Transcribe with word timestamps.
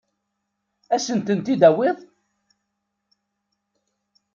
Ad 0.93 0.95
asent-tent-id-tawiḍ? 1.01 1.97